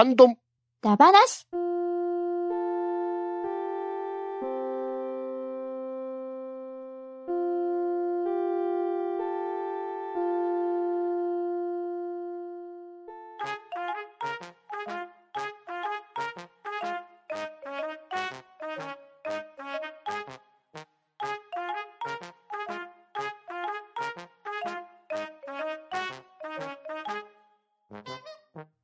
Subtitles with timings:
[0.00, 0.36] ハンドン。
[0.80, 1.46] ダバなし。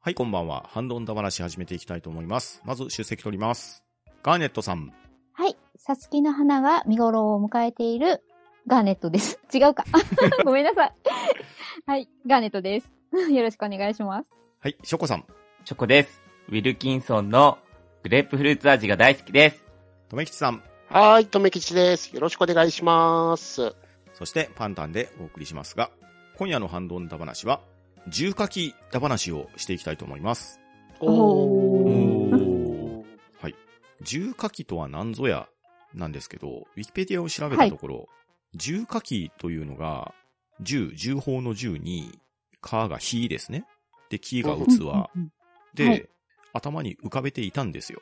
[0.06, 0.68] はい、こんばんは。
[0.68, 2.62] ハンドンダ話始めていきたいと思います。
[2.64, 3.82] まず出席取ります。
[4.22, 4.92] ガーネットさん。
[5.32, 5.56] はい。
[5.74, 8.22] さつきの花が見頃を迎えている
[8.68, 9.40] ガーネットです。
[9.52, 9.84] 違うか。
[10.46, 10.94] ごめんなさい。
[11.90, 12.08] はい。
[12.24, 12.92] ガーネットです。
[13.32, 14.28] よろしくお願いします。
[14.60, 15.24] はい、ショコさん。
[15.64, 16.22] チョコです。
[16.50, 17.58] ウィルキンソンの
[18.04, 19.66] グレープフルーツ味が大好きです。
[20.08, 20.62] とめきちさん。
[20.88, 22.14] はーい、とめきちです。
[22.14, 23.74] よろしくお願いします。
[24.14, 25.90] そしてパンタンでお送りしますが、
[26.36, 27.60] 今夜のハンドンダ話は、
[28.08, 30.60] 重火器ダ話をしていきたいと思います。
[31.00, 33.04] おー
[33.40, 33.54] はい。
[34.02, 35.48] 重火器とは何ぞや
[35.94, 38.08] なんですけど、ウィキペディアを調べたところ、
[38.54, 40.14] 重火器というのが、
[40.60, 42.18] 銃、銃砲の銃に、
[42.60, 43.64] カが火ですね。
[44.08, 44.60] で、木が器。
[45.14, 45.32] うん
[45.74, 46.08] で、はい
[46.52, 48.00] 頭に浮かべていたんですよ。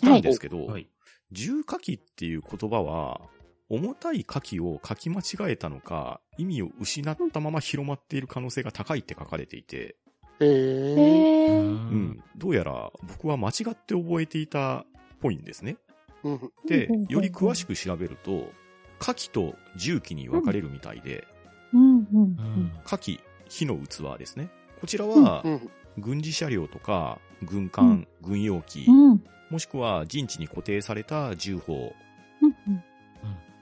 [0.00, 0.88] はいなんですけど、はい。
[1.32, 3.20] 重火器っていう言葉は、
[3.68, 9.96] 重たい火器を書き間違えたのか、意味を失ったまま広まっている可能性が高いって書かれていて、
[10.40, 11.50] えへー。
[11.50, 11.90] ー。
[11.90, 14.86] うん、どうやら僕は間違って覚えていたっ
[15.20, 15.76] ぽいんですね。
[16.22, 18.50] うんでより詳しく調べると、
[18.98, 21.26] 火器と重機に分かれるみたいで。
[22.84, 24.48] 火器、火の器ですね。
[24.80, 29.24] こちらはう、ん軍事車両とか、軍艦、軍用機う、ん。
[29.50, 31.94] もしくは陣地に固定された銃砲、
[32.42, 32.84] うん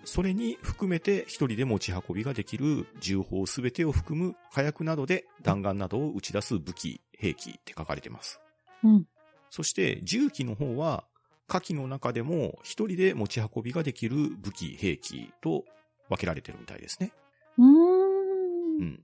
[0.05, 8.41] それに含めて一人で持ち運びができる銃砲すべてを含む火薬などで弾丸などを打ち出す武器、兵器って書かれてます。
[8.83, 9.05] うん。
[9.51, 11.05] そして銃器の方は
[11.47, 15.65] 火器の中でも一人で持ち運びができる武器、兵器と
[16.09, 17.13] 分けられてるみたいですね。
[17.59, 17.65] うー。
[17.65, 19.01] うんん。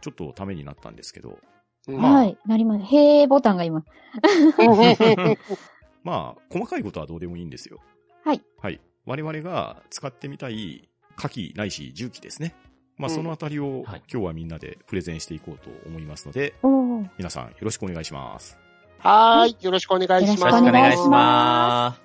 [0.00, 1.38] ちょっとためになったんですけど、
[1.88, 2.38] うんまあはい。
[2.46, 2.84] なります。
[2.84, 3.84] へーボタンが今。
[6.02, 7.80] まあ、細かいことはどうでもいいんですよ。
[8.24, 8.42] はい。
[8.60, 8.80] はい。
[9.06, 12.54] 我々が使ってみたい火器ないし重機ですね。
[12.96, 16.54] まあ、うんそのあたりをはい今日はみんなでプレゼンしていこうと思いますので。
[17.18, 18.58] 皆さんよろしくお願いします。
[18.98, 20.56] はーい、よろしくお願いしよよろます。
[20.58, 21.96] しくお願いしま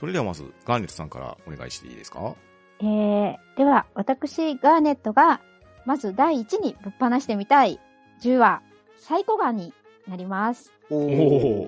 [0.00, 2.34] それではまず、ガーネットさんからお願いしていいですか？
[2.80, 5.40] えー、では、私、ガーネットが、
[5.84, 7.78] まず第一にぶっ放してみたい
[8.20, 8.62] 銃は、
[8.98, 9.74] サイコガンに
[10.08, 10.72] なります。
[10.88, 11.66] おお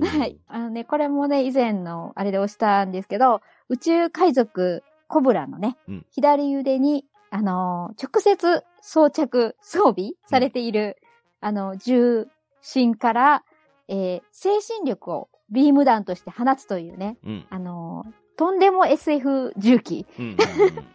[0.00, 0.06] ー。
[0.06, 0.38] はい。
[0.48, 10.96] あのね、これもね、以前のあれで押したんですけど、宇宙海賊コブラのね、うん左腕に、あのー直接装着、装備されている、
[11.40, 12.26] あの、重
[12.60, 13.44] 心から、
[13.88, 17.46] えー精神力をビーム弾として放つというね、うん。
[17.48, 20.36] あのーとんでも SF 重機うんうんうん。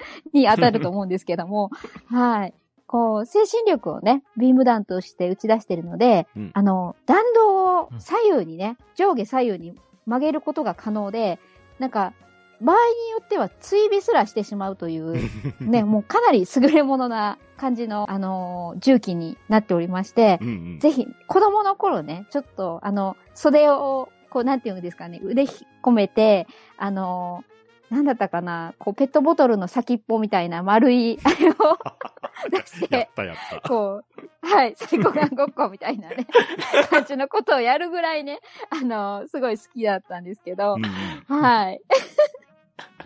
[0.34, 1.70] に当たると思うんですけども、
[2.10, 2.54] はい。
[2.88, 11.40] こう、精神力をね、ビーム弾として打ち出してるので、うんあの、弾道を左右にね、上下左右に曲げることが可能で、
[11.78, 12.14] なんか、
[12.62, 15.30] 場合によっては追尾すらしてしまうという、
[15.60, 20.80] ね、もうかなり優れものな感じの、あのー重機になっておりまして、うんうん。
[20.80, 25.52] ぜひ、子供の頃ね、ちょっと、あの、袖を、こう、なんていうんですかね、腕引っ
[25.82, 27.44] 込めて、あの、
[27.90, 31.54] なんだったかな、こう、ペットボトルの先っぽみたいな丸い、あれを
[32.52, 33.70] 出し、やってたやった。
[33.70, 36.28] こう、はい、サイコガンごっこみたいなね、
[36.90, 38.40] 感じのことをやるぐらいね、
[38.70, 41.82] あの、すごい好きだったんですけどうん、うんはい。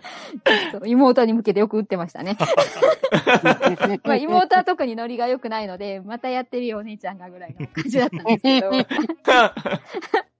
[0.86, 2.36] 妹に向けてよく打ってましたね。
[4.04, 8.70] まあ、妹は特にノリが良くないので、またやってるよお姉ちゃんがぐらいの感じだったんですけど。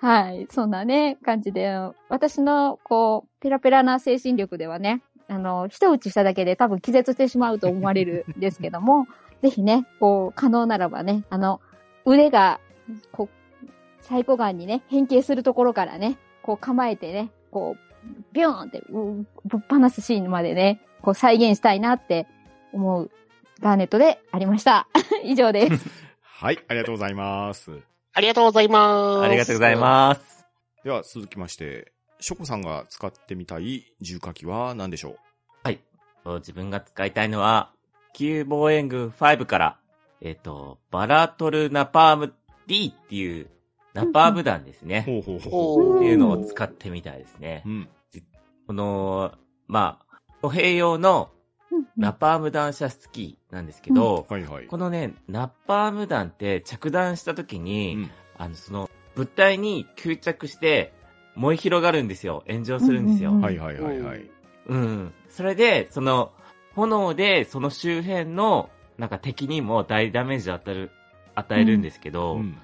[0.00, 0.46] はい。
[0.50, 1.76] そんなね、感じで、
[2.08, 9.06] 私の、こう、ペラペラな精神力ではね、あの、一打ちしただけで多分気絶してしまうと思われるんですけども、
[9.42, 11.60] ぜひね、こう、可能ならばね、あの、
[12.04, 12.60] 腕が、
[13.12, 13.66] こう、
[14.00, 17.87] サイコガンにね、変形するところからね、こう構えてね、こう、
[18.32, 22.26] ビューンって、うぶっ放すシーンまでね、こう再現したいなって
[22.72, 23.10] 思う
[23.60, 24.88] ガーネットでありました。
[25.24, 25.88] 以上です。
[26.22, 27.80] はい、ありがとうございます。
[28.12, 29.24] ありがとうございます。
[29.24, 30.46] ありがとうございます。
[30.84, 35.16] では続きまして、ショコさんが使ってみたい重火器は何でしょう？
[35.64, 35.80] はい。
[36.38, 37.72] 自分が使いたいのは、
[38.14, 39.78] 旧防衛軍5から、
[40.20, 42.34] えっ、と、バラトルナパーム
[42.66, 43.48] D っていう
[43.94, 45.02] ナパーム弾ですね。
[45.06, 47.68] ほうほうほうっていうのを使ってみたいですねう。
[47.68, 47.88] ん。
[48.68, 49.32] この、
[49.66, 51.30] まあ、歩兵用の
[51.96, 54.66] ナパーム弾射出機なんですけど、はいはい。
[54.66, 60.92] このね、ナパーム弾って着弾した時に、うんあの、その、物体に吸着して
[61.34, 62.44] 燃え広がるんですよ。
[62.46, 63.30] 炎上するんですよ。
[63.30, 64.30] うんうんうんはいはいはいはい。
[64.66, 65.14] うん。
[65.30, 66.32] それで、その、
[66.74, 68.68] 炎でその周辺の、
[68.98, 70.90] なんか敵にも大ダメージを与える、
[71.34, 72.58] 与えるんですけど、うん。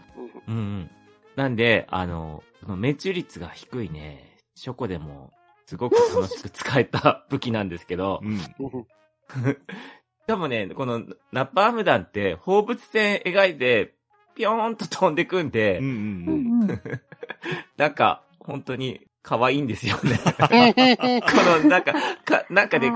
[0.47, 0.91] うんうん。
[1.35, 5.33] なんで、あの、その命中率が低いね、ショコでも、
[5.67, 8.31] すごく楽しく使えた武器なんですけどう、ん。
[8.33, 8.87] うん
[10.25, 11.03] しかもね、この
[11.33, 13.95] ナッパーム弾って放物線描いて、
[14.35, 15.95] ぴょーんと飛んでくんで、うんううん
[16.63, 16.83] んうん。
[17.77, 20.19] なんか、本当に可愛いんですよね。
[20.49, 21.93] この、なんか、
[22.25, 22.91] か、なんかで、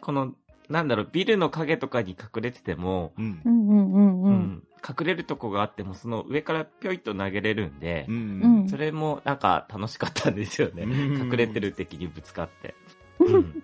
[0.00, 0.34] この、
[0.72, 3.48] なんだろう、ビルの影とかに隠れてても、うんう。
[3.50, 4.34] んうんうんううん。
[4.34, 8.12] ん、隠れるとこがあっても、その上からぴょいと投げれるんでう、。
[8.12, 10.84] うんんそれもなんか楽しかったんですよね。
[10.84, 10.90] うん
[11.30, 12.74] 隠れてる敵にぶつかって。
[13.20, 13.62] うん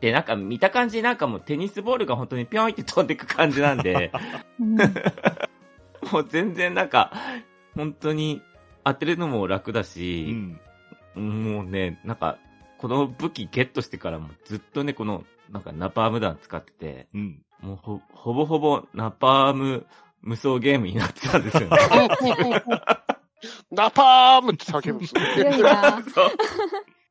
[0.00, 4.12] で、なんか見た感じなんかもうテニスボールが本当にぴょんって飛んでく感じなんで、
[4.60, 7.12] う んもう全然なんか、
[7.74, 8.40] 本当に
[8.84, 10.60] 当てるのも楽だうし、ん。
[11.14, 12.38] もうね、なんか、
[12.78, 17.42] この武器ゲットしてからもずっとね、この、なんかナパーム弾使ってて、うん。
[17.60, 19.86] もうほ、ほぼほぼナパーム
[20.22, 21.76] 無双ゲームになってたんですよね。
[23.70, 25.20] ナパームって叫ぶんですね。
[25.34, 26.02] 強いな。
[26.02, 26.30] そう。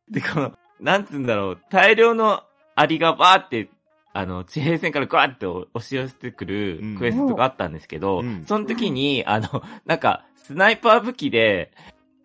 [0.10, 2.44] で、この、なんつうんだろう、大量の
[2.76, 3.70] アリがバーって、
[4.14, 11.72] あの、地平線からガーって押し寄せてくるうんクエストがあったんですけど、うんその時に、あの、なんか、スナイパー武器で、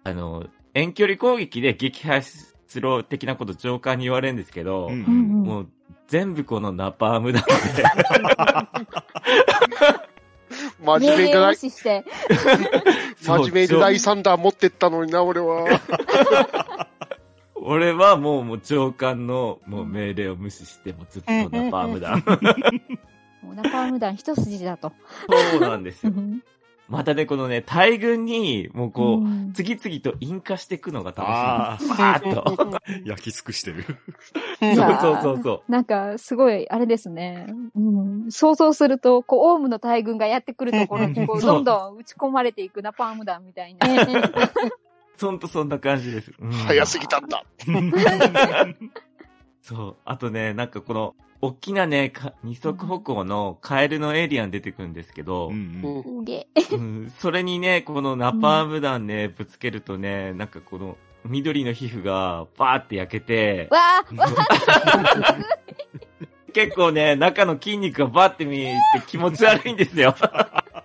[0.03, 5.03] あの、遠距離攻撃で撃破しろ的なこと上官に言われるんですけど、うん
[5.45, 5.69] もう、
[6.09, 7.47] 全部このナパームだで、
[10.85, 12.05] 真面目命令無でない、視して。
[13.21, 15.81] 真面目で第3弾持ってったのにな、俺は。
[17.57, 22.17] 俺はもう、もう上官のもう命令を無視して、もうずっとナパームだ。
[23.43, 24.93] もうナパーム弾一筋だと。
[25.53, 26.13] そうなんですよ。
[26.89, 31.97] またね、このね、大軍に、もうこう、ん次々と引火していくのがあ楽しい。
[31.97, 32.81] パーッと。
[33.05, 33.85] 焼き尽くしてる。
[34.61, 37.47] そうそうそうそなんか、すごい、あれですね。
[37.75, 38.31] うん。
[38.31, 43.87] 想像すると、こう、オウムの大軍がやってくるところに、こう、そうどんどん打ち込まれていくナパーム弾みたいな。
[43.87, 43.99] う。
[45.21, 46.33] ほんとそんな感じです。
[46.39, 47.45] うん早すぎたんだ。
[49.65, 49.97] そう。
[50.05, 56.23] あとね、なんかこの、大きなね、か二足歩行のカエルのエイリアン出てくるんですけど、うんう
[56.77, 65.37] うんそれにね、このナパーム弾ね、ぶつけるとね、なんかこの、緑の皮膚がバーって焼けて、わあわあ
[66.53, 70.15] 結構ね、中の筋肉がバーって見えて気持ち悪いんですよ。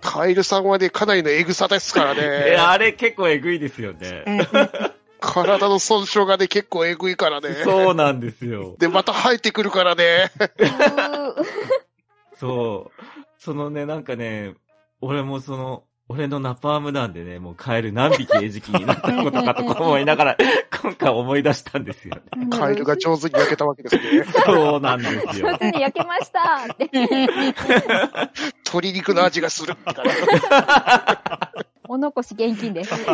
[0.00, 2.56] カエルさんはね、かなりのエグさですからえね。
[2.56, 4.24] あれ結構えぐいですよね。
[5.20, 7.54] 体の損傷がね、結構エグいからね。
[7.64, 8.76] そうなんですよ。
[8.78, 10.30] で、また生えてくるからね。
[12.38, 13.02] そう。
[13.38, 14.54] そのね、なんかね、
[15.00, 20.36] 俺もその、俺のナパーム弾でね、もうカエル何匹餌食になったことかとか思いながら、
[20.82, 22.48] 今回思い出したんですよね。
[22.50, 24.24] カエルが上手に焼けたわけですね。
[24.44, 25.58] そうなんですよ上。
[25.58, 26.90] 手に焼けましたって。
[28.66, 30.10] 鶏肉の味がするって感じ。
[31.88, 32.92] お残し現金です。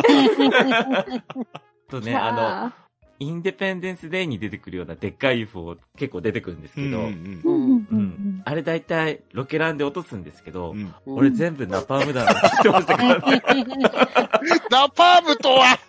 [1.89, 2.73] とね、あの、
[3.19, 7.11] インデペンデンスデーに出てくるようなでっかい UFO 結構出てくるんですけど、うんううん。
[7.11, 8.41] んうん。
[8.45, 10.93] あれ大体ロケランで落とすんですけど、うん。
[11.05, 12.27] 俺全部ナパーム弾っ
[12.61, 13.19] てましたから。
[13.19, 13.41] ね。
[14.69, 15.79] ナパームとは？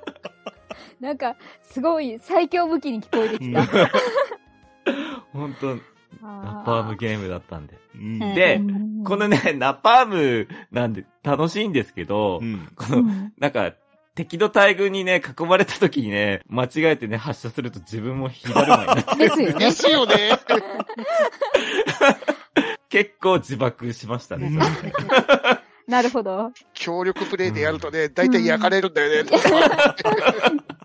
[1.00, 3.62] なんか、すごい最強武器に聞こえてきた。
[5.34, 5.76] 本当
[6.22, 7.78] ナパームゲームだったんで。
[7.94, 8.18] うん。
[8.18, 12.72] でうんこのね、ナパームなんで楽しいんですけど、うん。
[12.74, 13.32] この、うん。
[13.38, 13.74] なんか、
[14.14, 19.58] 敵の大軍にね、囲まれた時にね、間違えてね、発射すると自分も火だるまになって、ですよね。
[19.58, 20.14] ですよね。
[22.88, 24.56] 結構自爆しましたね。
[25.88, 26.52] なるほど。
[26.74, 29.30] 協力プレイでやるとね、大体焼かれるんだよね。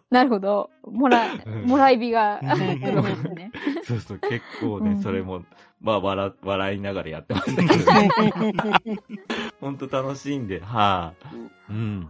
[0.10, 0.72] なるほど。
[0.84, 2.42] もら、うんもらい火が。
[3.86, 5.44] そうそう、結構ね、うんそれも、
[5.82, 8.10] まあ、笑、笑いながらやってましたけどね。
[9.62, 11.14] ほんと楽しいんで、は
[11.70, 12.10] い、うん。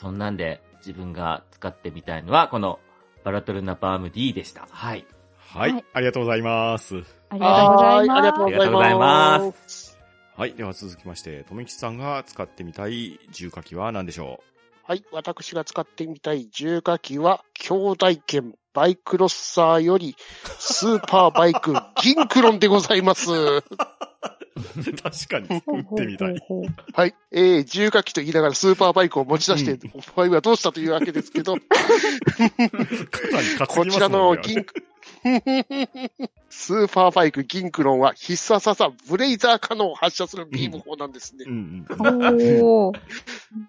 [0.00, 2.80] そんなんで、自分が使ってみたいのは、この、
[3.22, 4.66] バラトルナパーム D でした。
[4.70, 5.04] はい。
[5.36, 6.94] はいはい、ありがとうございます。
[7.28, 8.98] ありがとうございはーいありがとうまございありがとうございま。
[8.98, 9.98] ます
[10.36, 10.54] はい。
[10.54, 14.42] では続きまして、とめきちさんが使ってみたい重火器は何でしょ
[14.84, 15.04] はい。
[15.12, 20.16] 私が使ってみたい重火器は、兄弟犬バイクロッサーより、
[20.58, 23.28] スーパーバイク銀クロンでございます。
[24.60, 25.54] う確かにす。
[25.54, 26.36] 作ってみたい。
[26.94, 27.14] はい。
[27.32, 29.78] えー、重火器と言いながらスーパーバイクを持ち出して、う
[30.16, 31.56] お前はどうしたというわけですけど、
[33.68, 34.08] こちら。
[34.08, 34.66] の銀、
[36.50, 41.44] スーパーバイクギンクロンは必殺技ブレイザーカノンを発射するビーム砲なんですね。
[41.46, 42.92] うんうん。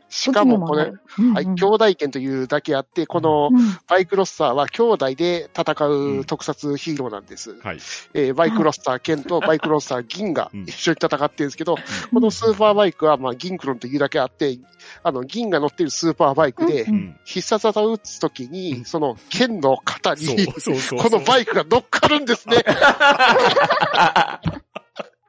[0.10, 7.56] しかもこれ、うん、はい、兄弟剣というだけあって、このうんバイクロッサーは兄弟で戦う特撮ヒーローなんです。
[7.62, 7.78] はい。
[8.14, 11.76] えーバイクロッサー剣とバイクロッサー銀がうん一緒に戦ってるんですけど、
[12.12, 14.58] このスーパーバイクは、まあ、銀クロンというだけあって、
[15.04, 16.86] あの、銀が乗ってるスーパーバイクで。
[17.24, 21.00] 必殺技を打つときに、その剣の肩に、そうそうそう。
[21.00, 22.64] このバイクが乗っかるんですね。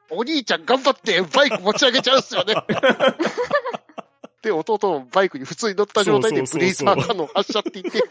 [0.09, 2.55] お兄ちゃん頑張ってバイク持ち上げちゃうんですよね。
[4.43, 8.03] で、弟もバイクに普通に乗った状態でブレイザーカノン発射って言って、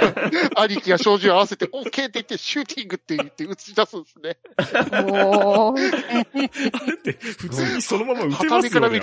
[0.56, 4.38] 兄貴が照準を合わせて、オッケーって言って、シューティングって言って打ち出すんですね。
[4.56, 5.78] おー。
[5.78, 9.00] あれって、普通にそのまま打てますよね。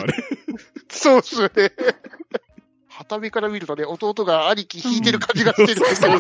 [0.90, 1.72] そうですよね。
[2.90, 6.18] 旗目から見るとね、弟が兄貴引いてる感じがしてるんですよね。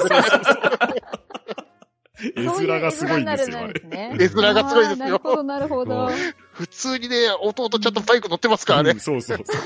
[2.35, 3.81] 絵面がすごいんですよ、あれ。
[3.81, 6.09] ね 絵面がすごいですよなるほど、なるほど。
[6.53, 8.99] 普通にね、弟ちゃんとバイク乗ってますからねうん。
[8.99, 9.57] そうそうそう。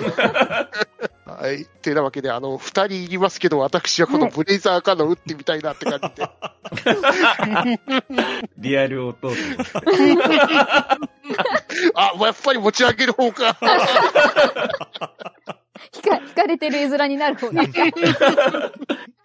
[1.25, 1.65] はい。
[1.65, 6.29] てなわけで、あの、二人いりますけど、私はこのブレイザーカノン打ってみたいなって感じで。
[8.57, 9.31] リアル弟。
[11.95, 13.57] あ、やっぱり持ち上げる方か。
[15.95, 17.63] 引か、引かれてる絵面になる方が。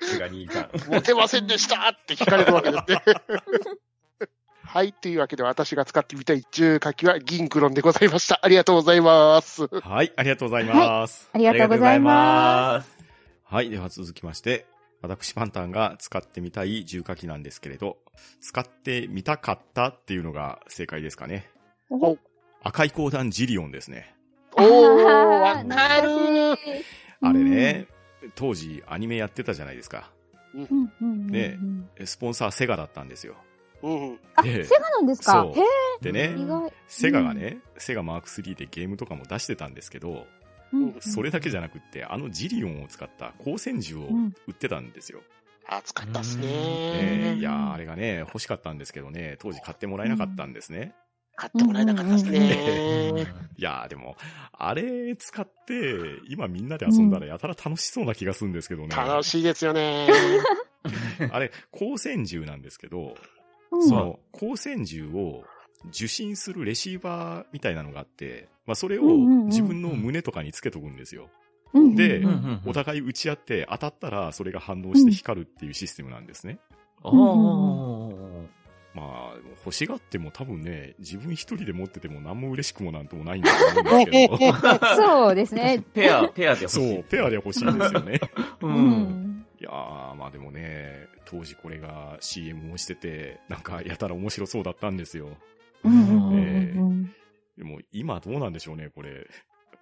[0.01, 0.71] さすが兄さん。
[0.89, 3.03] 持てませんでしたって聞かれるわけですね。
[4.63, 4.93] はい。
[4.93, 8.39] というわけで、私が使ってみたい重火器は銀クロンでございました。
[8.41, 9.67] ありがとうございます。
[9.67, 11.29] はい、ありがとうございます。
[11.33, 12.89] ありがとうございます。
[12.89, 13.05] す。
[13.45, 14.67] はい、では続きまして、
[15.03, 17.99] 私パンタンが使ってみたい重火器なんですけれど、
[18.41, 21.51] 使ってみたかったっていうのが正解ですかね。
[21.91, 22.17] お
[22.63, 24.15] 赤い光弾ジリオンですね。
[24.53, 26.57] おー、わかる
[27.23, 27.87] あれね、
[28.35, 30.11] 当時アニメやってたじゃないですか。
[30.55, 31.59] うんうんうんね
[32.05, 33.37] スポンサーセガだったんですよ。
[33.83, 34.19] うん。
[34.35, 35.33] あ、でセガなんですか？
[35.33, 35.65] そうへ
[36.03, 36.35] でね。
[36.89, 40.27] セガがね、セガマーク3でゲームとかも出してたんですけど、
[40.73, 45.21] うん、それだけじゃなくって、あのジリオンを使った光線銃をうん売ってたんですよ。
[45.69, 47.39] 暑かったっすえねー。
[47.39, 50.95] いやーあれがね、欲しかったんですけどね、当時買ってもらえなかったんですね。
[51.41, 53.27] 買ってもらえなかったっすうんね。
[53.57, 54.15] いやーでも、
[54.53, 55.75] あれ使って、
[56.29, 58.95] 今みんなで遊んだらやたら楽しそうな気がするんですけどね。
[58.95, 60.07] 楽しいですよね。
[61.33, 63.15] あれ、光線銃なんですけど、
[63.71, 65.45] うんその光線銃を
[65.91, 69.17] 受信するレシーバーみたいなのがあって、まあそれを
[69.47, 71.31] 自分の胸とかにつけとくんですよ。
[71.73, 72.23] うんで
[72.67, 76.59] お互い打ち合って当たったらそれが反応して光るっていうシステムなんですね。
[77.03, 78.10] おー。
[78.95, 84.77] まあ、欲しがっても多分ね、自分一人で持ってても何も嬉しくもなんともないんだと思うんですけど。
[84.97, 85.83] そうですね。
[85.95, 86.95] ペア、ペアで欲しい。
[86.95, 88.21] そう、ペアで欲しいんですよね。
[88.61, 88.67] う。
[88.67, 89.47] うんん。
[89.61, 95.29] いやー、まあでもね、当時これが CM もしてて、なんかやたら面白そうだったんですよ。
[95.85, 96.37] うんうんう
[96.93, 97.15] ん
[97.57, 99.27] でも今どうなんでしょうね、これ。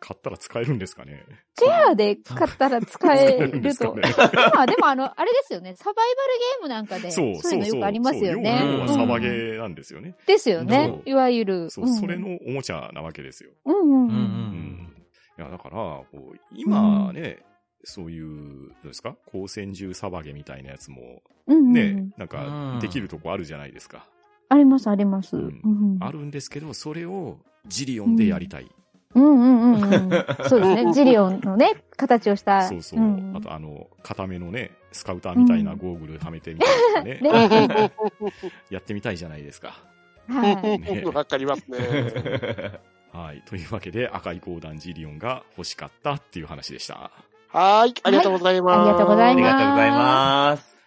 [0.00, 1.24] 買ったら使えるんですかね？
[1.60, 3.94] ペアで買ったら使えるんでると。
[4.02, 4.32] すかね。
[4.54, 5.74] まあでもあの、あれですよね。
[5.76, 7.52] サバイバルゲームなんかで、そう、そうそうそう。
[7.52, 8.58] いうのよくありますよね。
[8.60, 10.14] そう要はサバゲうんーなんですよね。
[10.26, 11.02] ですよねそ。
[11.06, 11.70] ういわゆる。
[11.70, 13.50] そう、それのおもちゃなわけですよ。
[13.64, 13.90] うんうんうん。
[13.90, 14.94] うんううんん。
[15.38, 17.38] いや、だから、こう、今ね、
[17.84, 19.16] そういう、どうですか？
[19.26, 24.04] 光線銃サバゲみたいなやつも、うんうんね、なんうかん、できるとこあるじゃないですか。
[24.48, 25.36] あります、あります。
[25.36, 28.70] ううんんあるんですけど、それをジリオンでやりたい。
[29.14, 30.10] うんうんうんうん。
[30.48, 30.92] そうですね。
[30.94, 32.62] ジリオンのね、形をした。
[32.62, 33.00] そうそう。
[33.00, 37.92] んあと、あの、固めのね、スカウターみたいなゴーグルはめてみたいなね、ね。
[38.70, 39.74] やってみたいじゃないですか。
[40.28, 40.78] はい。
[40.78, 41.78] ねわかりますね。
[43.12, 43.42] はい。
[43.46, 47.10] というわけで、赤い光弾ジリオンが欲しかったっていう話でした。
[47.48, 47.94] はーい。
[48.02, 48.80] ありがとうございます。
[48.80, 50.78] ありがとうござあいますりがとうございます。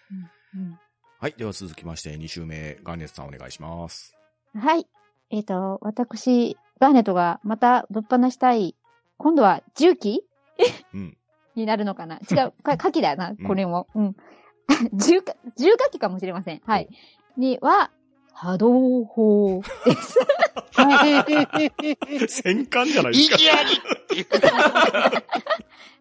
[0.54, 0.78] うん
[1.22, 1.34] はい。
[1.36, 4.16] では続きまして、2週目、ガンネツさんお願いします。
[4.58, 4.88] はい。
[5.30, 8.74] えっ、と、私、ガーネットがまたぶっ放したい、
[9.16, 10.24] 今度は重機？
[10.92, 11.16] うん。
[11.54, 12.16] になるのかな？
[12.16, 13.86] 違う、 か、火器だなうん、これも。
[13.94, 14.16] うん。
[14.92, 16.60] 重火、重火器かもしれません。
[16.66, 16.88] はい。
[17.36, 17.92] には、
[18.32, 20.18] 波動砲です。
[22.42, 23.36] 戦艦じゃないで意すか。
[23.36, 24.26] 義ありっていう。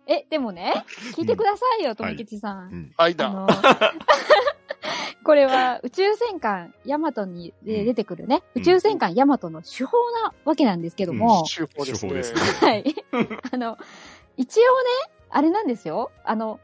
[0.07, 0.83] え、でもね、
[1.15, 2.91] 聞いてくださいよ、とはいもきちさん。
[2.97, 3.29] はいだ。
[5.23, 12.41] これは宇宙戦艦ヤマトにで出てくるね、うん宇宙戦艦ヤマトの手法なわけなんですけども、手法ですね。
[12.59, 12.95] はい。
[13.51, 13.77] あの、
[14.37, 14.67] 一応ね、
[15.29, 16.11] あれなんですよ。
[16.23, 16.59] あの、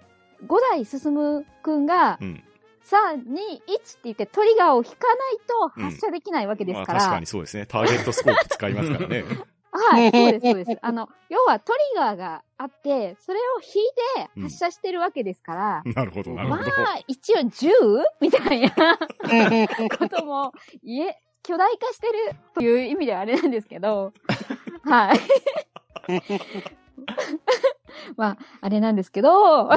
[0.45, 2.43] 五代進くんがう、ん。
[2.87, 6.99] 3、2、1って言ってトリガーを引かないと発射できないわけですから。
[6.99, 7.65] まあ確かにそうですね。
[7.65, 9.25] ターゲットスコープ使いますからね。
[9.77, 10.77] はい、 そうです、そうです。
[10.81, 13.85] あの、要はトリガーがあって、それを引い
[14.35, 16.71] て発射してるわけですから、 なるほど、なるまほど。
[16.71, 17.69] あ、一応10
[18.19, 18.97] みたいな
[19.97, 20.53] ことも
[20.83, 22.13] 言え、巨大化してる
[22.55, 24.13] という意味ではあれなんですけど、
[24.83, 25.19] はい。
[28.15, 29.69] まあ、あれなんですけど、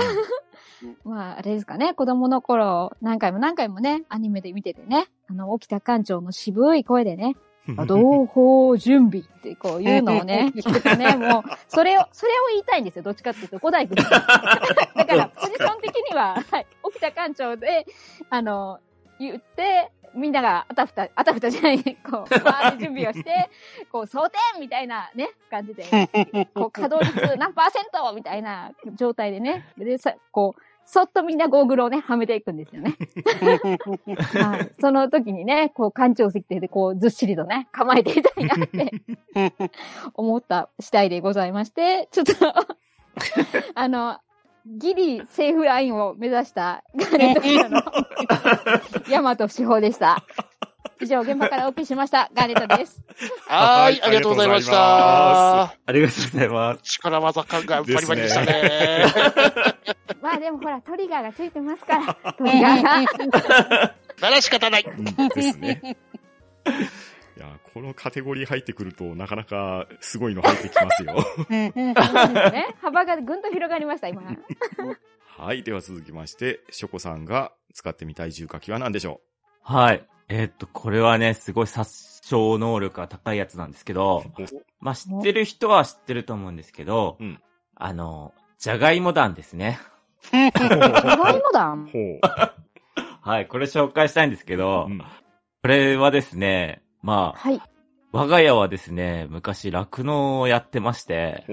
[1.04, 7.36] まあ、あれですかね、子供の頃、何回も何回もね、アニメで見ててね、あの、沖田館長の渋い声でね、
[7.86, 13.02] 同胞準備ってこういうのをね、 聞くとね、もう、それを、それを言いたいんですよ。
[13.02, 13.96] どっちかっていうと、古代君。
[14.02, 14.24] だか
[15.06, 17.86] ら、ポジション的には、はい、沖田館長で、
[18.28, 18.80] あの、
[19.18, 23.48] 言って、みんながあたふた、あたふたじゃない、こう、バーって準備をして、
[23.92, 25.84] こう、蒼天みたいなね、感じで、
[26.54, 32.96] こう、稼働率何パーセントみたいな状態でね、で、さ、こう、そっとみんなゴーグルをね、はめていくんですよね。
[34.42, 34.72] はい。
[34.80, 38.92] その時にね、こう、館長席で、こう、ずっしりとね、構えていたいなって
[40.14, 42.34] 思った次第でございまして、ちょっと、
[43.74, 44.18] あの、
[44.66, 47.82] ギリセーフラインを目指したガーネットの
[49.08, 50.24] ヤマト志保でした。
[51.00, 52.30] 以上、現場からお送りしました。
[52.34, 53.00] ガーネットです。
[53.46, 55.62] はーい、ありがとうございました。
[55.62, 56.80] ありがとうございます。
[56.82, 59.06] 力技感がバリバリでしたね。
[60.22, 63.94] まあでもほら、トリガーがついてますから、トリガーが。
[64.20, 64.84] なら仕方ない。
[64.84, 65.96] うんですね。
[67.36, 71.14] いや、このカテゴリー入ってくると、なかなかすごいの入ってきますよ。
[71.48, 74.22] ね、幅がぐんと広がりました、今。
[75.38, 75.62] はい。
[75.62, 79.22] では続きまして、ショコさんが使ってみたい重火器は何でしょ
[79.62, 80.06] はい。
[80.28, 84.42] えーっと、これはね、すごい殺傷能力が高いやつなんですけど、う
[84.80, 87.40] まあ、知ってる人は知ってると思うんですけど、うん
[87.74, 89.80] あの、じゃがいも弾ですね。
[90.22, 90.50] じゃ
[91.16, 92.20] がいも弾ほう。
[93.22, 95.02] はい、これ紹介したいんですけど、うん
[95.62, 97.60] これはですね、まあ、はい。
[98.12, 101.44] 我が家はですね、昔酪農をやってまして。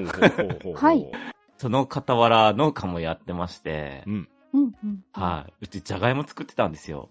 [0.76, 1.12] はい。
[1.58, 4.30] その傍ら農家もやってまして、うん。
[5.12, 7.10] はい、うちじゃがいも作ってたんですよ。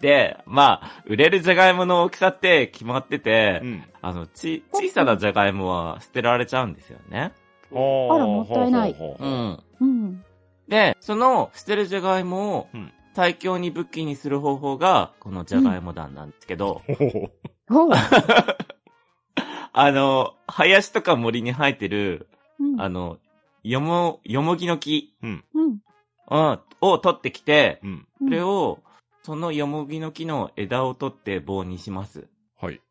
[0.00, 3.84] で、まあ、売れるじゃがいもの大きさって決まってて、うん。
[4.02, 7.32] あの、ち、小さなじゃがいもは捨てられちゃうんですよね。
[7.72, 10.24] ああらもったいないほうんうん。
[10.68, 17.32] で、その捨てるじゃがいもをうん最強に武器にする方法が、このじゃがいも弾なんですけど、ほうほう
[17.72, 17.90] ほう。
[19.72, 22.28] あの、林とか森に生えてる、
[22.60, 23.18] うんあの、
[23.62, 25.44] よも、よもぎの木、うん。
[25.54, 28.08] うん、を取ってきて、うん。
[28.18, 28.80] それを、
[29.22, 32.28] そのよもぎの木の枝を取って棒にします。
[32.60, 32.82] はい。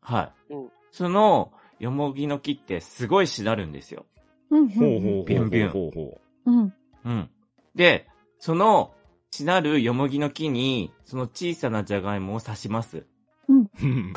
[0.00, 0.54] はい。
[0.54, 4.06] うんその、よもぎの木ってすごいしなるんですよ。
[4.50, 4.68] うん。
[4.68, 5.24] ほうほうほう。
[5.24, 6.74] ビュンビュンほうほうん。
[7.04, 7.30] うん。
[7.74, 8.06] で、
[8.38, 8.92] その、
[9.30, 13.06] しなるよもぎの木に、その小さなじゃがいもを刺します。
[13.48, 13.52] う。
[13.52, 13.54] う
[13.86, 14.12] ん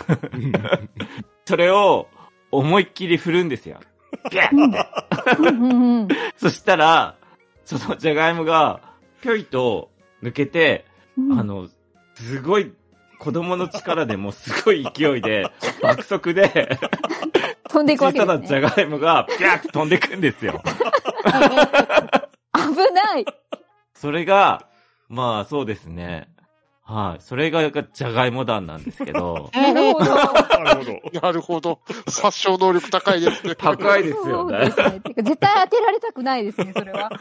[1.45, 2.07] それを、
[2.51, 3.79] 思いっきり振るんですよ。
[4.31, 5.39] ビャッて。
[5.39, 6.01] うん。
[6.01, 6.07] うん。
[6.37, 7.15] そしたら、
[7.65, 8.81] そのじゃがいもが、
[9.21, 9.91] ぴょいと
[10.23, 10.85] 抜けて、
[11.17, 11.39] うん。
[11.39, 11.67] あの、
[12.15, 12.73] すごい、
[13.19, 15.45] 子供の力でもうすごい勢いで、
[15.81, 16.79] 爆速で、
[17.69, 18.61] 飛んでいくわ小さけですね。
[18.61, 20.61] なじゃがいもが、ピャーって飛んでくんですよ。
[21.23, 21.33] 危
[22.93, 23.25] ない。
[23.93, 24.65] それが、
[25.07, 26.29] まあそうですね。
[26.83, 27.21] はい。
[27.21, 30.05] それがじゃがいも弾なんですけど、 なるほど。
[30.05, 31.21] なるほど。
[31.21, 31.79] なるほど。
[32.07, 33.53] 殺傷能力高いですね。
[33.53, 34.65] 高いですよねね。
[35.17, 37.11] 絶対当てられたくないですね、それは。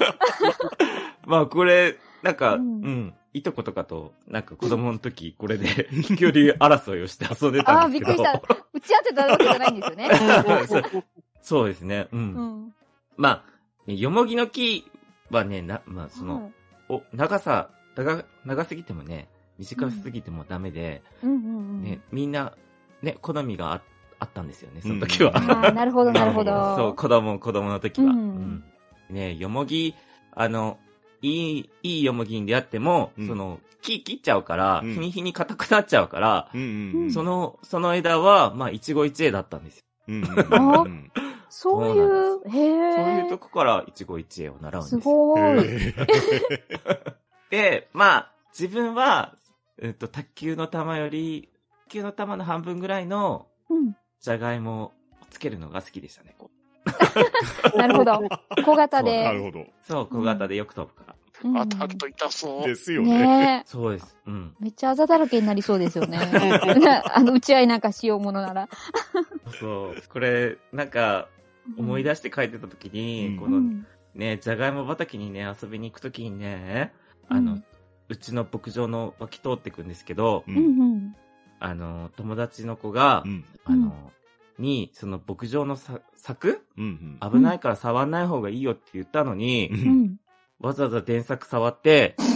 [1.26, 8.22] まあこれ、なんか、ううんん、いとことかと、なんか子供の時、これで、飛 距離争いをして遊んでああ、たんですけど。
[8.22, 8.56] びっくりした。
[8.72, 11.04] 打ち合ってたわけじゃないんですよね。
[11.42, 12.08] そうですね。
[12.12, 12.20] うん。
[12.20, 12.22] う
[12.66, 12.74] ん。
[13.16, 13.44] ま
[13.86, 14.90] あ、よもぎの木
[15.30, 16.52] はね、な、まあその、はい
[16.88, 21.82] お、長さ、長、長すぎてもね、短すぎてもダメで、うん。
[21.82, 22.54] ね、みんな、
[23.02, 23.82] ね、好みがあ
[24.20, 25.32] あったんですよね、その時は。
[25.36, 26.50] うんああ、なるほど、なるほど。
[26.76, 28.10] そう、子供、子供の時は。
[28.10, 28.64] うんうん
[29.10, 29.94] ね、よもぎ、
[30.32, 30.78] あの、
[31.22, 36.64] いい、いいよもぎに出会っても、うんその、木切っちゃうから、うん日に日に硬くなっちゃうから、うんう
[36.98, 37.12] んうん。
[37.12, 39.84] その、その枝は、まあ、一期一会だったんですよ。
[40.08, 41.10] うんうんあうん
[41.50, 42.92] そういう、へえ。
[42.94, 45.14] そういうとこから一期一会を習うんですすよ。
[45.14, 45.64] ごい。
[47.50, 49.34] で、まあ、自分は、
[49.80, 51.48] えっと、卓球の玉より、
[51.86, 53.96] 卓球の玉の半分ぐらいの、うん。
[54.20, 54.92] じゃがいもを
[55.30, 56.34] つけるのが好きでしたね。
[56.38, 56.50] こ
[57.76, 58.20] なるほど。
[58.64, 59.50] 小型なるで。
[59.50, 59.60] ほど。
[59.60, 61.07] うそう、小型でよく飛ぶから。
[61.44, 62.66] うん当たると痛そう。
[62.66, 63.18] ですよね。
[63.18, 63.68] ねえ。
[63.68, 64.16] そうです。
[64.26, 64.54] うん。
[64.60, 66.18] めっちゃあざだらけになりそうですよね。
[67.14, 68.68] あの、打ち合いなんかしようものなら。
[69.60, 70.02] そう。
[70.08, 71.28] これ、なんか、
[71.76, 73.86] 思い出して書いてた時に、うんこのうん。
[74.14, 76.92] ね、じゃがいも畑にね、遊びに行く時にね、
[77.28, 77.58] あの、うう
[78.14, 80.60] んちの牧場の脇通ってくんですけど、ううんう
[80.96, 81.16] ん。
[81.60, 84.12] あの、友達の子が、うんあの、
[84.58, 86.64] に、その牧場のさ柵？
[86.76, 90.20] うん危ないから触んない方がいいよって言ったのに、ううんん。
[90.60, 92.16] わざわざ電柵触って、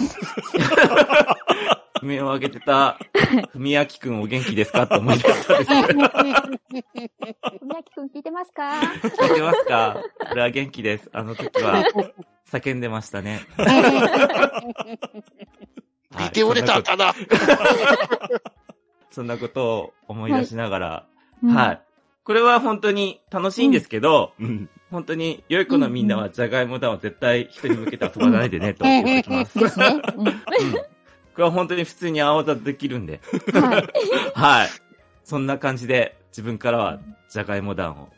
[2.02, 2.98] 悲鳴を上げてた、
[3.50, 4.82] ふみやきくんお元気ですか？
[4.85, 5.70] って思い出したです。
[5.70, 6.52] 聞宮城
[7.94, 8.80] くん聞いてますか？
[8.82, 9.96] いてますか？
[10.32, 11.11] 俺は元気です。
[11.12, 11.85] あの時は、
[12.50, 13.40] 叫んでましたね。
[16.18, 17.14] ビデオレターかな。
[19.11, 21.06] そんなことを思い出しながら、
[21.42, 21.82] うんはい。
[22.24, 24.68] これは本当に楽しいんですけど、うん。
[24.90, 29.58] 本当に良い子のみんなはじゃがいも団は絶対人に向けて遊ばないでね、と言っておきます。
[29.58, 30.00] ですね。
[30.16, 30.35] うんうん。
[30.35, 30.38] こ
[31.38, 33.20] れは本当に普通に青ざできるんで。
[33.52, 33.88] はい。
[34.35, 34.68] はい。
[35.24, 38.08] そんな感じで自分からはじゃがいも団を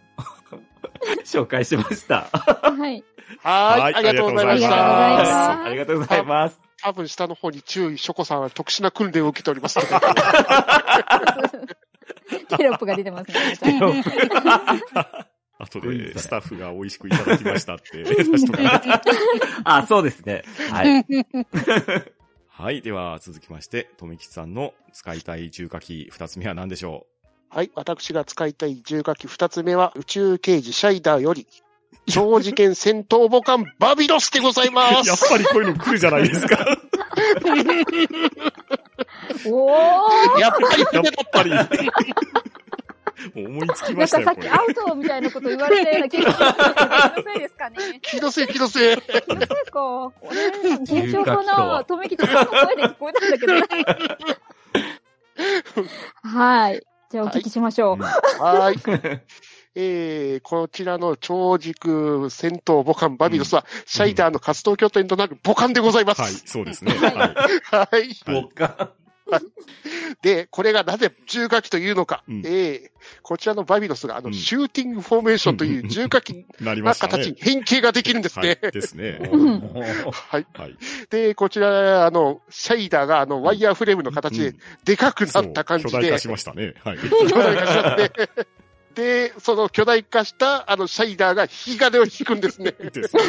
[1.25, 2.27] 紹介しました。
[2.33, 3.05] はい。
[3.43, 3.95] ははいい。
[3.95, 5.65] ありがとうございましありがとうございますた。
[5.65, 6.61] ありがとうございます。
[6.83, 9.91] 多分下の方に注意、ショコさんは特殊な訓練を受けておりますので。
[12.57, 13.31] テロップが出てます
[13.65, 13.81] ね。
[15.59, 19.01] 後ごめんなさいでスタッフが美味しくいただきましたって 出しとか
[19.65, 20.43] あ、そうですね。
[20.71, 21.07] はい。
[22.49, 22.83] はい。
[22.83, 27.07] では続きまして、とめきちさんの使いたい重火器二つ目は何でしょ
[27.51, 27.71] はい。
[27.75, 31.47] 私が使いたい重火器二つ目は、宇宙刑事シャイダーより、
[32.07, 35.29] 超次元戦闘母艦バビロスでございまうやっす。
[35.29, 36.65] ぱりこういうの来るじゃないですか。
[39.47, 40.53] おーやっ
[41.33, 41.69] ぱりやっ。
[41.69, 41.91] ぱり。
[43.35, 44.49] もう思いつきなんかましたよ、これ。
[44.49, 47.79] さっきアウトみたいなこと言われたような気がするんですけど、気のせいですかね。
[48.03, 48.97] 気のせい、気のせい。
[48.97, 50.13] 気のせいか。
[50.21, 50.49] 俺、
[50.83, 53.67] 現象か重火器とめきちさんの声で聞こえたんだけどな。
[56.23, 56.83] はい。
[57.11, 58.43] じゃあお聞きしましょう。
[58.43, 58.77] はい。
[59.75, 66.23] えー、こちらの超軸戦闘母艦バビロスは、シャイダーの活動拠点となる母艦でございます。
[66.23, 66.95] はい、そうですね。
[66.99, 67.11] はい
[67.71, 68.91] は
[69.31, 69.43] はい。
[70.23, 72.23] で、これがなぜ重火器というのか。
[72.29, 72.91] うんえー、
[73.23, 76.63] こちらのバビロスが、あの、うんシューティングフォーメーションという重火器 い。
[76.63, 77.37] な形に。
[77.39, 78.59] 変形ができるんですはいね。。
[78.71, 79.19] ですね。
[79.33, 80.47] う んはい。
[80.55, 80.77] はい。
[81.11, 86.75] で、こちら、あの、シャイダーが、あの、ワイヤーフレームの形でうん、でかくなった感じでそう巨大化、しましたね。
[86.85, 86.99] はい。
[86.99, 88.29] 巨大化し
[88.95, 92.73] で、その巨大化した、あの、シャイダーが引き金を引くんですね。
[92.73, 93.23] ですね。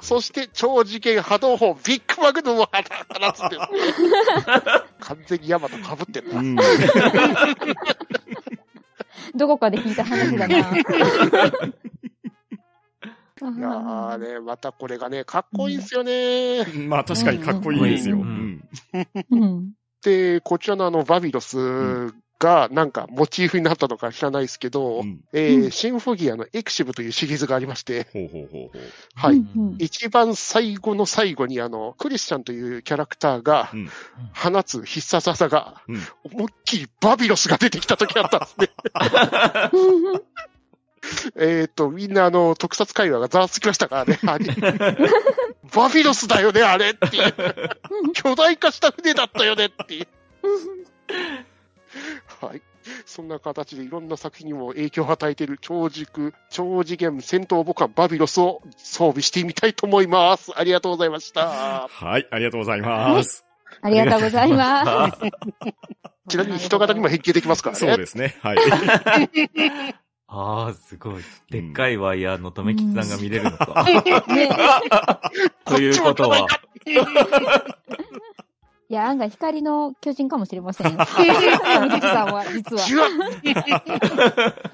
[0.00, 2.70] そして、超次元波動砲、ビッグマグヌムを放
[3.32, 3.62] つんです。
[5.00, 6.40] 完全にヤマト被ってるな。
[6.40, 6.56] うん。
[9.34, 10.58] どこかで聞いた話だな。
[13.42, 16.64] いやーね、またこれがね、かっこいいんですよね。
[16.88, 18.16] まあ確かにかっこいいですよ。
[18.16, 18.68] ううんん。
[19.30, 19.72] うん。
[20.02, 28.08] で、こちらのあの、バビロスが、なんか、モチーフになったのか知らないですけど、うんえーうんシンフォギアのエクシブというシリーズがありまして。
[29.14, 29.36] はい。
[29.36, 33.90] うん一番最後の最後にあの、クリスチャンというキャラクターがうん
[34.34, 38.70] 放つ必殺技が、うん思いっきりバビロスが出てきた時あったんですね。
[41.36, 44.18] えっと、みんなあの、特撮会話がざわつきましたからね。
[44.26, 44.46] あれ
[45.74, 47.34] バビロスだよね、あれっていう。
[48.14, 50.08] 巨大化した船だったよねっていう。
[52.40, 52.62] はい。
[53.04, 60.52] そんな形でいろんな作品にも影響を与えている超軸、超次元戦闘母艦バビロスを装備してみたいと思います。
[60.56, 61.88] ありがとうございました。
[61.88, 63.44] はい、ありがとうございます。
[63.82, 65.18] ありがとうございます。
[66.28, 67.80] ちなみに人型にも変形できますからね。
[67.80, 68.36] そうですね。
[68.40, 68.58] はい。
[70.32, 71.22] ああ、すごい。
[71.50, 73.84] でっかいワイヤーのとめきちさんが見れるのか。
[73.84, 74.00] ね
[75.64, 76.46] ということは、
[78.90, 80.98] いや、案外光の巨人かもしれませんよ。
[82.26, 82.82] は、実は。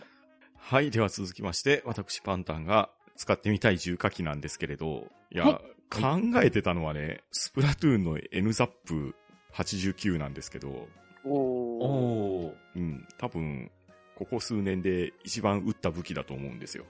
[0.56, 9.14] はい、では続きまして、私パンタンが使ってみたい重火器なんですけれど、いや、は考えてたのはね、スプラトゥーンの N ザップ
[9.52, 10.88] 89なんですけど、
[11.22, 12.80] おーおー。
[12.80, 13.70] うん、多分、
[14.14, 16.86] ここ数年で一番撃った武器だと思うんですよ。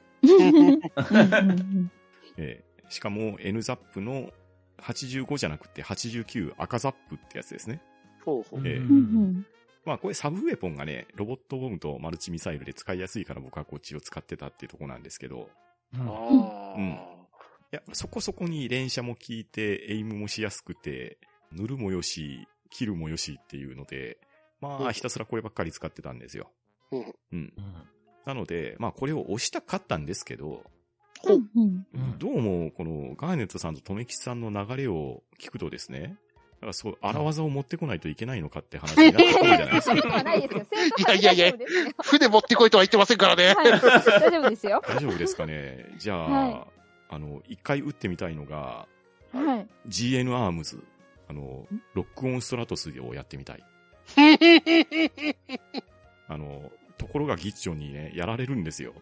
[2.36, 4.30] えーしかも N ザップの
[4.82, 7.80] 85じゃなくて89赤ザップってやつですね。
[8.24, 8.68] ほうほう。
[8.68, 8.76] ええ。
[8.76, 9.46] うんうん
[9.86, 15.48] まあこれサブウェポンがね、ロボットボムとマルチミサイルで使いやすいから僕はこっちを使ってたっていうとこなんですけど、
[15.94, 16.74] あー。
[16.76, 16.90] うん。
[16.90, 16.96] い
[17.70, 21.18] や、そこそこに連射も効いて、エイムもしやすくて、
[21.52, 24.18] 塗るもよし、切るもよしっていうので、
[24.60, 24.88] まうん。
[24.88, 26.50] あひたすらこればっかり使ってたんですよ。
[26.90, 27.14] うんうん。
[27.32, 27.52] うん。
[28.24, 30.64] なので、まあこれを押したかったんですけど、
[31.22, 36.16] ほううんうんどうもこのガーネットさんと留吉さんの流れを聞くとですね、
[36.56, 39.94] だからそう、荒技を持ってこないといけないのかって話になってくるじゃないですか。
[39.96, 41.52] いやいやいや
[42.02, 43.54] 船持ってこいとは言ってませんからね。
[43.54, 44.82] はい、大丈夫ですよ。
[44.86, 46.66] 大丈夫ですかねじゃあ、は
[47.10, 48.86] あの、一回打ってみたいのが、
[49.32, 49.66] はい。
[49.88, 50.82] GN アームズ、
[51.28, 53.64] あの、ロックオンストラトスをやってみたい。
[56.28, 58.94] あの、ところがギッチョンにね、やられるんですよ。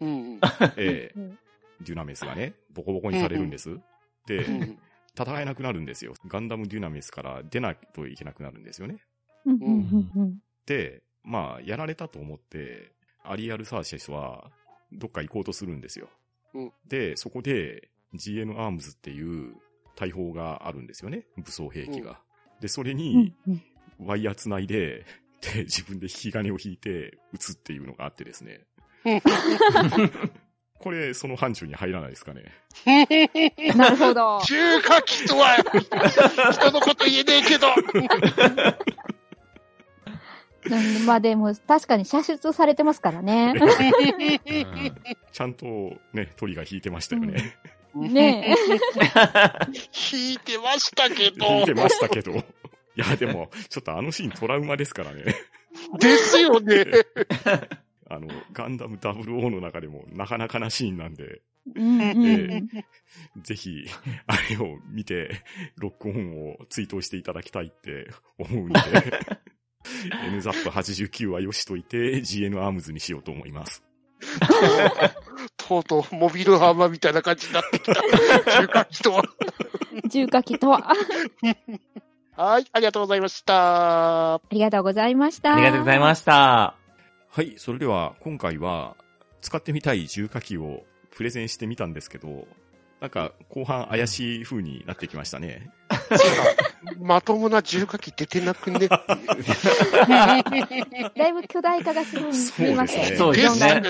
[0.00, 0.40] うん
[0.76, 1.38] ええうん
[1.82, 3.78] デュナメスがね、ボコボコにされるんです。
[4.26, 4.78] で、うん
[5.18, 6.14] 戦えなくなるんですよ。
[6.28, 9.02] ガンダムデュナミスから出ないといけなくなるんですよね。
[10.66, 12.92] で、まあ、やられたと思って、
[13.24, 14.50] アリアル・サーシェスは、
[14.92, 16.08] どっか行こうとするんですよ。
[16.54, 19.56] うんで、そこで、GN アームズっていう
[19.96, 21.26] 大砲があるんですよね。
[21.36, 22.20] 武装兵器が。
[22.60, 23.62] で、それうんに、うん
[24.02, 25.04] ワイヤー繋いで、
[25.42, 28.66] で、自分で引き金を引いて撃つっていうのがあってですね。
[30.80, 32.44] これ、その範疇に入らないですかね。
[33.76, 34.40] なるほど。
[34.44, 35.56] 中華機とは、
[36.52, 37.68] 人のこと言えねえけど。
[40.62, 43.54] うんまあでも、確かに射出されてますからね。
[45.32, 45.66] ちゃんと
[46.12, 47.56] ね、鳥が引いてましたよね。
[47.94, 48.54] ね
[50.12, 51.46] 引いてましたけど。
[51.46, 52.32] 引いてましたけど。
[52.32, 52.42] い
[52.96, 55.34] や、でも、ちょっとあのシーントラウマですからね。
[55.98, 56.84] ですよね。
[58.10, 61.42] あの、ガンダム00の中でもなかなかなシーンなんで、
[63.42, 63.86] ぜひ、
[64.26, 65.42] あれを見て、
[65.76, 68.80] ロックオンを追悼していただきたいって思うんで、
[70.32, 73.84] NZAP89 はよしといて、GN アームズにしようと思います。
[75.56, 77.94] とうとう、モビルハーマーみたいな感じになってきた。
[78.66, 79.24] 中華機とは。
[80.08, 80.92] 重火器とは。
[82.36, 84.34] はい、ありがとうございました。
[84.34, 85.54] ありがとうございました。
[85.54, 86.79] ありがとうございました。
[87.32, 88.96] はい、それでは今回は
[89.40, 92.48] 使ってみたい重火器をプレゼンしてみたんですけど、
[93.00, 95.70] なんか後半怪しい風になってきましたね。
[96.98, 98.88] まともな重火器出てなくね？
[100.08, 100.38] だ
[101.28, 103.16] いぶ巨大化がするそう見ましたよ。
[103.16, 103.80] そうですね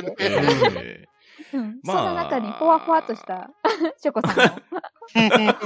[1.82, 3.50] その中に、ほわほわっとした、
[4.02, 4.36] チョコさん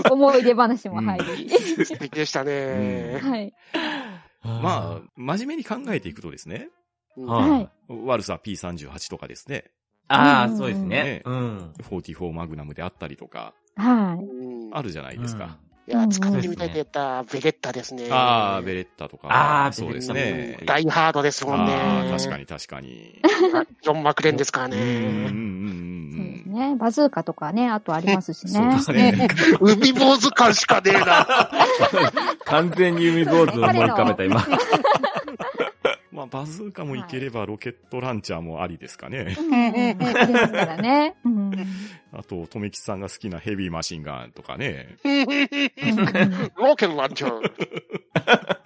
[0.09, 1.51] の 思い出話も入り。
[1.51, 3.19] 素敵でしたね。
[3.21, 3.53] はい。
[4.45, 6.84] まあ、真面目に考えていくとですね、うん
[7.17, 7.69] はいはい。
[8.07, 9.71] 悪さ P38 とかですね、
[10.09, 11.23] ああ、うんそうですねね。
[11.25, 11.73] うん。
[11.91, 14.25] 44マグナムであったりとか、はい。
[14.25, 15.57] うんあるじゃないですか。
[15.87, 18.09] いや、使ってみたいと言ったベレッタですね。
[18.11, 19.29] ああ、ベレッタとか。
[19.31, 20.65] あーそうですうねん。
[20.67, 21.75] ダイハードですもんね。
[21.75, 23.21] ああ、確かに確かに。
[23.83, 26.53] ジョン・マクレンですからうんうんうんうですうん。
[26.55, 26.77] ね。
[26.77, 28.81] バズーカとかね、あとありますしそうねで。
[28.81, 29.29] すね。
[29.61, 31.51] 海坊主感しかねえな。
[32.47, 34.43] 完全に海坊主を思い浮かべた、今。
[36.35, 39.37] まあ、バズーカもいければロケットランチャーもありですかね。
[39.39, 41.17] うんうんうんありますからね。
[41.25, 41.53] うん
[42.13, 44.97] あと、とめきさんが好きなヘビーマシンガンとかね。
[46.57, 48.59] ロケットランチャー。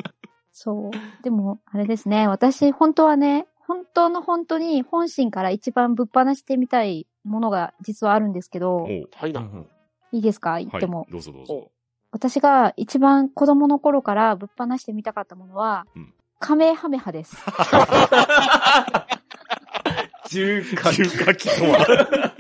[0.53, 1.23] そう。
[1.23, 2.27] でも、あれですね。
[2.29, 9.49] 私、本当はね、本当の本当に本心から一番ぶっ放してみたいものが実はあるんですけど、はいな。
[10.13, 10.59] いいですか？
[10.59, 10.81] 言っはい。
[10.81, 11.07] ても。
[11.11, 11.71] どうぞどうぞ。
[12.11, 17.37] 私が一番子供の頃からぶっ放してみたかったものは、うんカメハメハです。
[20.31, 20.93] 中華
[21.35, 22.33] 器とは。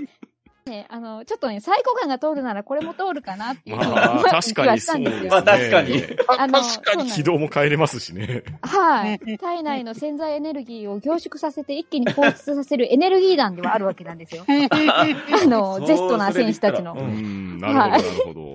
[0.68, 4.54] ね、あの、ちょっとね、サイコ感が通るならこれも通るかなっていうふうにまあ、確かにそうですね。
[4.54, 6.02] 気はしたんですよまあ確かに
[6.38, 8.42] あの、確かに 軌道も変えれますしね。
[8.62, 9.38] はい。
[9.38, 14.44] 体内の潜在エネルギーを凝縮させて一気に放出させるエネルギー弾ではあるわけなんですよ。
[14.48, 16.98] あの、ゼストな選手たちのう。
[16.98, 18.52] うんん、なるほど、なるほど。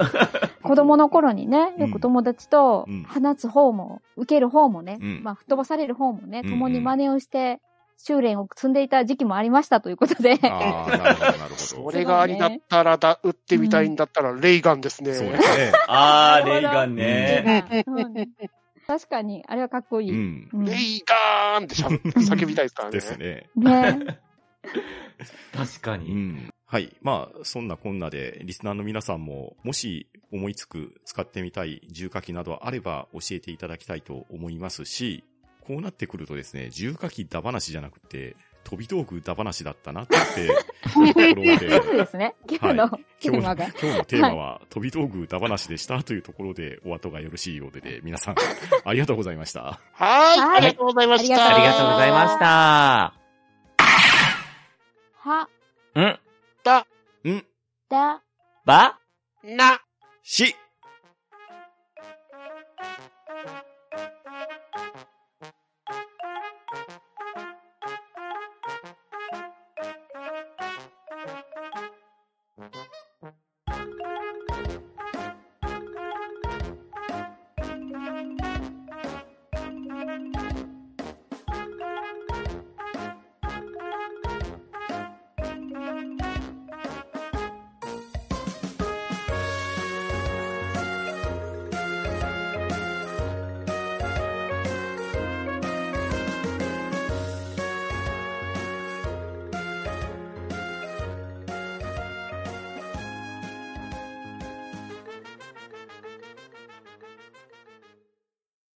[0.64, 7.60] 子供の頃にね、よく友達とうん放つ方も、受ける方もね、うんまあ、吹っ飛ばされる方もね、うん共に真似をして、
[7.98, 10.38] 修練を積んでいた時期もありましたということで。
[10.44, 11.92] ああ、なるほど、なるほそど。
[11.98, 15.14] れがありだったらだ、撃ってみたいんだったら、レイガンですね。
[15.14, 15.72] そうですね。
[15.88, 17.84] あー、レイガンね。
[17.88, 18.14] うん
[18.86, 20.12] 確かに、あれはかっこいい。
[20.12, 21.76] レイガーンって
[22.20, 22.92] 叫びたいですからね。
[22.92, 23.50] ですね。
[25.54, 26.14] 確かに。
[26.14, 26.50] ん。
[26.66, 26.96] はい。
[27.02, 35.24] まあ、そんなこんなで、リスナーの皆さんも、もし思いつく使ってみたい重火器などあれば教えていただきたいと思いますし、
[35.66, 40.56] こうなってくるとですね、重火器だ話じゃなくて、飛び道具だ話だったなって、いう
[40.88, 42.36] ところで、そうですね。
[42.50, 43.66] 今日のテーマが。
[43.66, 48.36] 今日のテーマは、飛び道具だ話でしたというところでお後がよろしいようでで、皆さん、
[48.84, 49.62] ありがとうございました。
[49.64, 50.42] ははいい。
[50.42, 51.36] ありがとうございました。
[51.36, 53.14] あありがとうございました。
[55.16, 55.50] は、
[56.00, 56.20] ん
[56.64, 56.88] た、
[57.26, 57.46] ん、
[57.90, 58.22] だ、
[58.66, 59.00] ば
[59.44, 59.82] な、
[60.24, 60.56] し、